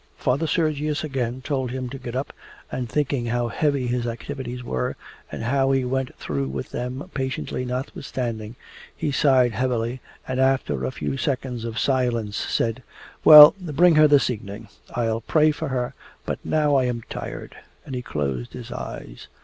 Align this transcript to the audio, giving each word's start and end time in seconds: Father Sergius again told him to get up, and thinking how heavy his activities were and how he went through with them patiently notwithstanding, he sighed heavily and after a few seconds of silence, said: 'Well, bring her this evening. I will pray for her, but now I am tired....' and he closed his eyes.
Father 0.17 0.47
Sergius 0.47 1.03
again 1.03 1.43
told 1.43 1.69
him 1.69 1.87
to 1.89 1.99
get 1.99 2.15
up, 2.15 2.33
and 2.71 2.89
thinking 2.89 3.27
how 3.27 3.49
heavy 3.49 3.85
his 3.85 4.07
activities 4.07 4.63
were 4.63 4.95
and 5.31 5.43
how 5.43 5.71
he 5.71 5.85
went 5.85 6.15
through 6.15 6.47
with 6.47 6.71
them 6.71 7.07
patiently 7.13 7.63
notwithstanding, 7.65 8.55
he 8.97 9.11
sighed 9.11 9.51
heavily 9.51 10.01
and 10.27 10.39
after 10.39 10.85
a 10.85 10.91
few 10.91 11.17
seconds 11.17 11.63
of 11.65 11.77
silence, 11.77 12.35
said: 12.35 12.81
'Well, 13.23 13.53
bring 13.59 13.93
her 13.93 14.07
this 14.07 14.31
evening. 14.31 14.69
I 14.91 15.03
will 15.05 15.21
pray 15.21 15.51
for 15.51 15.67
her, 15.67 15.93
but 16.25 16.39
now 16.43 16.77
I 16.77 16.85
am 16.85 17.03
tired....' 17.07 17.55
and 17.85 17.93
he 17.93 18.01
closed 18.01 18.53
his 18.53 18.71
eyes. 18.71 19.27